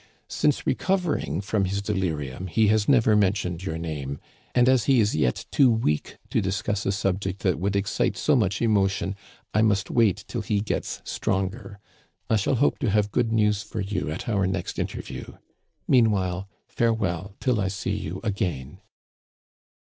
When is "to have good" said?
12.79-13.31